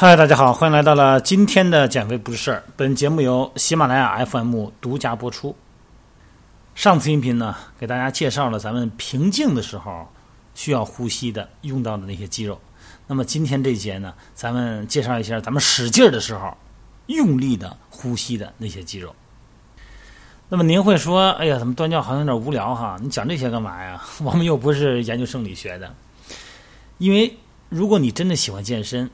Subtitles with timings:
[0.00, 2.62] 嗨，大家好，欢迎来到了今天的减肥不是事儿。
[2.76, 5.56] 本节目由喜马拉雅 FM 独家播出。
[6.76, 10.06] 上次音频呢，给大家介绍了咱们平静的时候
[10.54, 12.60] 需要呼吸的用到的那些肌肉。
[13.08, 16.56] 那么今天这节呢，咱们介绍一下咱们使劲儿的时候
[17.06, 19.12] 用力的呼吸的那些肌肉。
[20.50, 22.96] 那么您会说，哎呀，怎么端教好像有点无聊哈？
[23.02, 24.02] 你讲这些干嘛呀？
[24.24, 25.94] 我们又不是研究生理学的。
[26.96, 27.36] 因为
[27.68, 29.08] 如果你真的喜欢健身，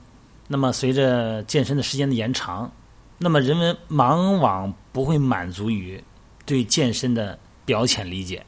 [0.47, 2.70] 那么，随着健身的时间的延长，
[3.19, 6.02] 那么人们往往不会满足于
[6.47, 8.46] 对健身的表浅理解，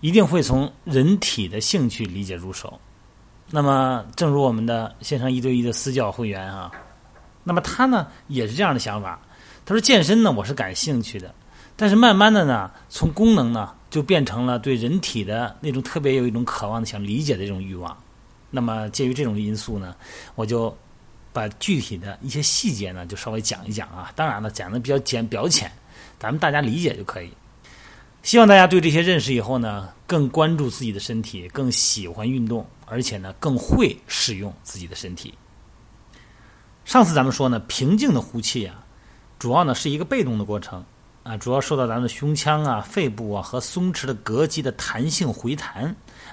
[0.00, 2.80] 一定会从人体的兴趣理解入手。
[3.50, 6.72] 那么，正如我们的线上一对一的私教会员啊，
[7.44, 9.20] 那么他呢也是这样的想法。
[9.66, 11.34] 他说：“健身呢，我是感兴趣的，
[11.76, 17.96] 但是慢慢的呢，从功能呢就变成了对人体的那种特别有一种渴望的想理解的这种欲望。”
[18.50, 19.94] 那么，介于这种因素呢，
[20.34, 20.74] 我就
[21.32, 24.10] 把具体的一些细节呢，就稍微讲一讲啊。
[24.14, 25.70] 当然了，讲的比较简表浅，
[26.18, 27.30] 咱们大家理解就可以。
[28.22, 35.34] 希望大家对这些认识以后呢，更关注自己的身体，更喜欢运动，而且呢，更会使用自己的身体。
[36.84, 38.84] 上次咱们说呢，平静的呼气啊，
[39.38, 40.82] 主要呢是一个被动的过程
[41.26, 45.84] 啊，主要受到咱们的胸腔啊、肺部啊和松弛的膈肌的弹性回弹。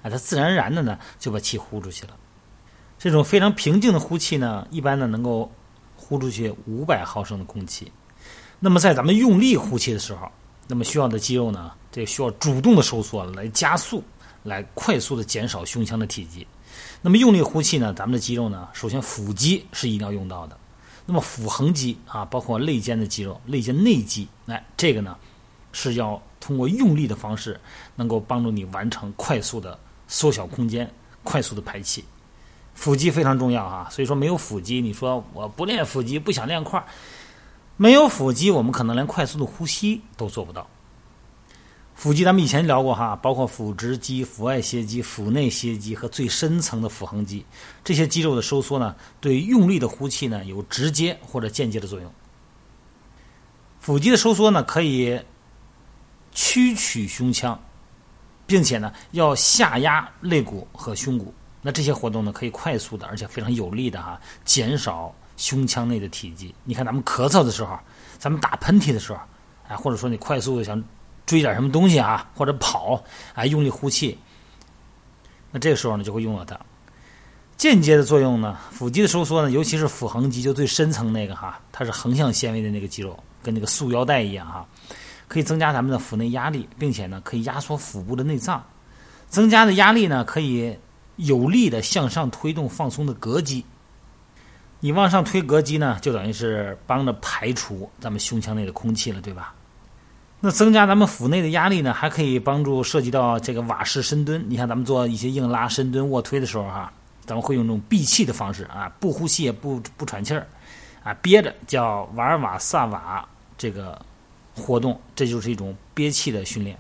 [0.03, 2.13] 啊，它自然而然的呢就把气呼出去了。
[2.99, 5.52] 这种非常平静的呼气呢，一般呢能够
[5.95, 7.91] 呼出去五百毫升的空气。
[8.59, 10.31] 那么在咱们用力呼气的时候，
[10.67, 14.03] 那么需要的肌肉呢，这需要主动的收缩来加速，
[14.44, 16.45] 来快速的减少胸腔的体积。
[17.02, 20.58] 那么用力呼气呢，咱们的肌肉呢，首先腹肌是一定要用到的。
[21.05, 25.17] 那么腹横肌啊，包括肋间的肌肉、肋间内肌，哎，这个呢
[25.71, 27.59] 是要通过用力的方式，
[27.95, 29.79] 能够帮助你完成快速的。
[30.05, 30.87] 缩小空间，
[31.23, 32.03] 快速的排气，
[32.75, 33.87] 腹肌非常重要啊。
[33.89, 36.86] 所以说，没有腹肌，你说我不练腹肌，不想练块，
[37.77, 40.67] 没有腹肌，我们可能连快速的呼吸都做不到。
[42.03, 47.45] 腹肌咱们以前聊过哈，包括腹直肌、腹外斜肌、腹内斜肌和最深层的腹横肌，
[47.81, 52.11] 这些肌肉的收缩呢，对用力的呼气呢有直接或者间接的作用。
[53.80, 55.17] 腹肌的收缩呢，可以
[56.33, 57.58] 屈曲胸腔。
[58.45, 66.53] 并且呢，要下压肋骨和胸骨，那这些活动呢，可以快速的，而且非常有力的哈，减少胸腔内的体积。
[66.65, 67.80] 你看咱们咳嗽的时候，
[68.19, 69.19] 咱们打喷嚏的时候，
[69.69, 70.83] 哎，或者说你快速的想
[71.26, 73.04] 追点什么东西啊，或者跑，
[73.34, 74.17] 哎，用力呼气，
[75.52, 76.60] 那这个时候呢，就会用到它。
[77.56, 84.66] 间接的作用呢，腹肌的收缩呢，尤其是腹横肌，就最深层那个哈，它是横向纤维的那个肌肉，跟那个束腰带一样哈。
[85.28, 88.64] 可以增加咱们的腹内压力，并且呢，可以压缩腹部的内脏。
[89.30, 90.78] 增加的压力呢，可以
[91.16, 93.66] 有力的向上推动放松的膈肌。
[94.80, 99.55] 你往上推膈肌呢，就等于是帮着排除咱们胸腔内的空气了，对吧？
[100.45, 104.43] 那增加咱们腹内的压力呢，还可以帮助涉及到这个瓦式深蹲。
[104.49, 106.92] 你看咱们做一些硬拉、深蹲、卧推的时候哈，
[107.26, 110.45] 咱们会用这种闭气的方式啊，不呼吸也不不喘气儿，
[111.02, 113.26] 啊，憋着叫瓦尔瓦萨瓦
[113.58, 113.98] 这个。
[114.55, 116.77] 活动，这就是一种憋气的训练。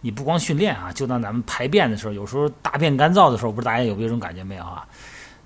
[0.00, 4.86] 你不光训练啊，就当咱们排便的时候，有时候大便干燥的时候，不知道大家有没有这种感觉没有啊？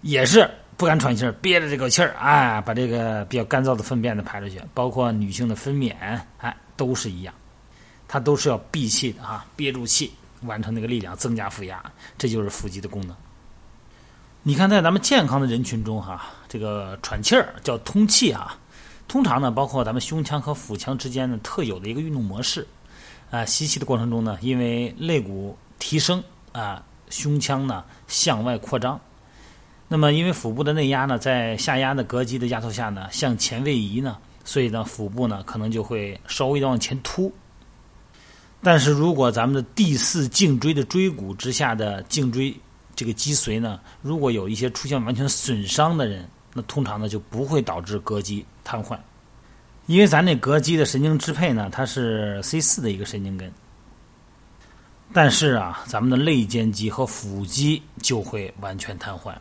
[0.02, 4.60] 也是不敢喘气儿，憋着这口气儿，哎，把这个比较干燥的粪便呢排出去。
[4.72, 5.92] 包括女性的分娩，
[6.38, 7.34] 哎，都是一样，
[8.08, 10.10] 它都是要闭气的啊，憋住气，
[10.42, 11.82] 完成那个力量，增加腹压，
[12.16, 13.14] 这就是腹肌的功能。
[14.42, 18.56] 你看，在咱们健康的人群中，哈，这个喘气儿叫通气啊。
[19.08, 22.66] 通常呢，包括咱们胸腔和腹腔之间呢特有的一个运动模式，
[23.30, 26.22] 啊，吸气的过程中呢，因为肋骨提升
[26.52, 29.00] 啊，胸腔呢向外扩张，
[29.88, 34.18] 那么因为腹部的内压呢在下压的膈肌的压缩下呢向前位移呢，
[34.48, 37.31] 所以呢腹部呢可能就会稍微的往前凸。
[38.62, 42.56] 但是如果咱们的第四颈椎的椎骨之下的颈椎
[42.96, 46.26] 这个脊髓呢，如果有一些出现完全损伤的人。
[46.55, 48.99] 那通常呢就不会导致膈肌瘫痪，
[49.87, 53.52] 因为咱这膈肌的神经支配呢，它是 C 四的一个神经根。
[55.12, 59.34] 但是啊，咱们的肋间肌和腹肌就会完全瘫痪。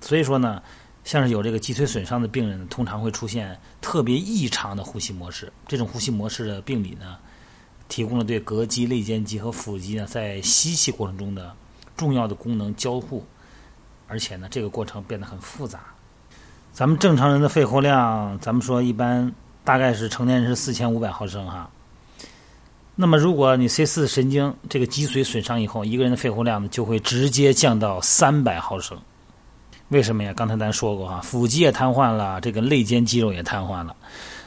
[0.00, 0.60] 所以说呢，
[1.10, 5.52] 像是有这个脊髓损伤的病人，通常会出现特别异常的呼吸模式。
[5.66, 7.16] 这种呼吸模式的病理呢，
[7.88, 11.52] 提供了对膈肌、肋间肌和腹肌呢在吸气过程中的
[11.96, 13.26] 重要的功能交互。
[14.06, 15.80] 而且呢，这个过程变得很复杂。
[16.72, 19.34] 咱们正常人的肺活量，咱们说一般
[19.64, 21.68] 大概是成年人是四千五百毫升哈。
[22.94, 28.96] 那么，如果你 C 四神经这个脊髓损伤以后，一个人的肺活量呢就会直接降到三百毫升。
[29.90, 30.32] 为什么呀？
[30.34, 33.94] 刚才咱说过啊，腹肌也瘫痪了，这个肋间肌肉也瘫痪了。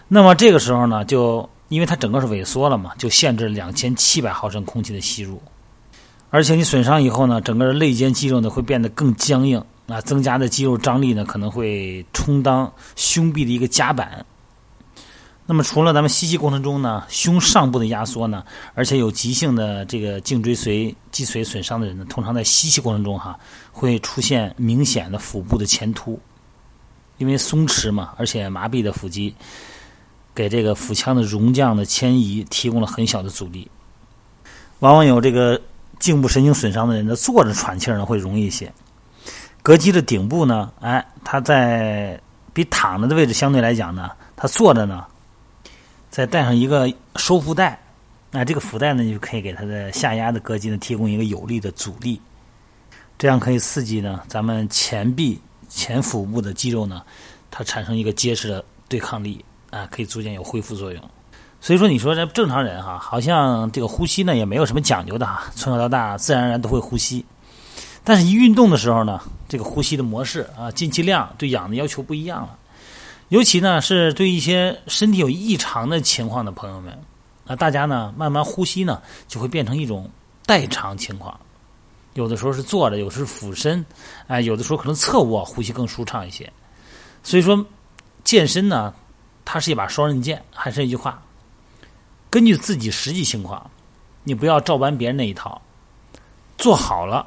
[0.08, 5.42] 那么这个时候呢，就因为它整个是萎缩了嘛，就限制两千七百毫升空气的吸入。
[6.30, 14.26] 而且你损伤以后呢，整个肋间肌肉呢会变得更僵硬啊，增加的肌肉张力呢可能会充当胸壁的一个夹板。
[15.46, 18.46] 那么除了咱们吸气过程中呢，胸上部的压缩呢，
[18.76, 23.38] 而且有急性的这个颈椎髓脊髓损伤的人呢，通常在吸气过程中哈，
[23.72, 26.18] 会出现明显的腹部的前凸，
[27.18, 29.36] 因为松弛嘛，而且麻痹的腹肌，
[30.34, 33.70] 给这个腹腔的容降的迁移提供了很小的阻力。
[34.80, 35.60] 往往有这个
[36.00, 38.72] 颈部神经损伤的人，呢，坐着喘气呢会容易一些。
[39.62, 42.18] 膈肌的顶部呢，哎，它在
[42.54, 45.06] 比躺着的位置相对来讲呢，它坐着呢。
[46.14, 47.82] 再带上一个收腹带，
[48.30, 52.22] 那这个腹带呢，就可以给它的下压的膈肌呢提供一个有力的阻力，
[53.18, 57.02] 这样可以刺激呢咱们前臂、前腹部的肌肉呢，
[57.50, 61.04] 它产生一个结实的对抗力啊，可以逐渐有恢复作用。
[61.60, 67.26] 所以说，你说这正常人哈，好像这个呼吸呢也没有什么讲究的哈，从小到大自然而然都会呼吸，
[68.04, 69.20] 但是一运动的时候呢，
[69.50, 72.60] 这个呼吸的模式啊，进气量对氧的要求不一样了。
[73.30, 76.98] 尤其呢，是对一些身体有异常的情况的朋友们，
[77.48, 80.10] 啊，大家呢慢慢呼吸呢，就会变成一种
[80.46, 81.40] 代偿情况。
[82.14, 83.84] 有的时候是坐着，有的是俯身，
[84.28, 86.52] 哎，有的时候可能侧卧，呼吸更舒畅一些。
[87.24, 87.66] 所以说，
[88.24, 88.94] 健身呢，
[89.44, 90.40] 它是一把双刃剑。
[90.54, 91.20] 还是那句话，
[92.30, 93.68] 根据自己实际情况，
[94.24, 95.60] 你不要照搬别人那一套，
[96.56, 97.26] 做好了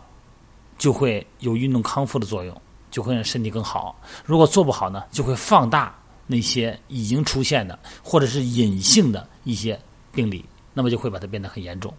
[0.78, 2.62] 就会有运动康复的作用。
[2.96, 3.94] 就会让身体更好。
[4.24, 5.94] 如果做不好呢，就会放大
[6.26, 9.78] 那些已经出现的或者是隐性的一些
[10.12, 11.92] 病理，那么就会把它变得很严重。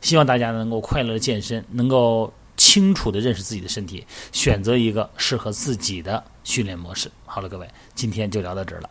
[0.00, 7.08] 希望大家能够快乐健身，能够清楚的认识自己的身体，选择一个适合自己的训练模式。
[7.24, 8.90] 好了，各位，今天就聊到这儿了。